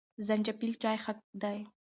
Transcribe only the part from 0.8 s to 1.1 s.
چای